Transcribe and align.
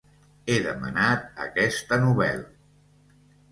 He 0.53 0.55
demanat 0.67 1.27
aquesta 1.45 2.01
novel 2.07 2.43